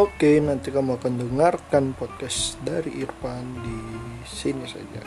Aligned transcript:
Oke, 0.00 0.40
nanti 0.40 0.72
kamu 0.72 0.96
akan 0.96 1.20
dengarkan 1.20 1.92
podcast 1.92 2.56
dari 2.64 3.04
Irfan 3.04 3.44
di 3.60 3.76
sini 4.24 4.64
saja. 4.64 5.04